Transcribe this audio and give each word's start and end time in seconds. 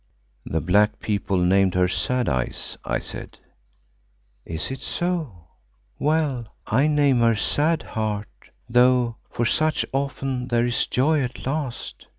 "The 0.47 0.61
black 0.61 0.99
people 0.99 1.37
named 1.37 1.75
her 1.75 1.87
Sad 1.87 2.27
Eyes," 2.27 2.75
I 2.83 2.97
said. 2.97 3.37
"Is 4.45 4.71
it 4.71 4.81
so? 4.81 5.49
Well, 5.99 6.47
I 6.65 6.87
name 6.87 7.19
her 7.19 7.35
Sad 7.35 7.83
Heart, 7.83 8.49
though 8.67 9.17
for 9.29 9.45
such 9.45 9.85
often 9.93 10.47
there 10.47 10.65
is 10.65 10.87
joy 10.87 11.21
at 11.21 11.45
last. 11.45 12.07